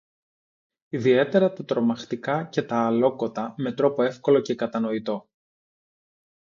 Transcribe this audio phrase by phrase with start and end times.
[0.89, 5.27] ιδιαίτερα τα τρομαχτικά και τα αλλόκοτα, με τρόπο εύκολο και κατανοητό.